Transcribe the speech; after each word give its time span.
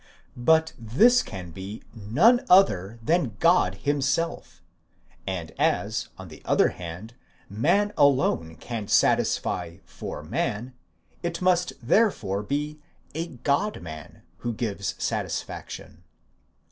But 0.35 0.73
this 0.79 1.21
can 1.21 1.51
be 1.51 1.83
none 1.93 2.43
other 2.49 2.97
than 3.03 3.37
God 3.39 3.75
himself; 3.75 4.63
and 5.27 5.51
as, 5.59 6.09
on 6.17 6.27
the 6.27 6.41
other 6.43 6.69
hand, 6.69 7.13
man 7.51 7.93
alone 7.95 8.55
can 8.55 8.87
satisfy 8.87 9.77
for 9.85 10.23
man: 10.23 10.73
it 11.21 11.39
must 11.39 11.73
therefore 11.83 12.41
be 12.41 12.79
a 13.13 13.27
God 13.27 13.83
man 13.83 14.23
who 14.37 14.53
gives 14.53 14.95
satisfaction. 14.97 16.03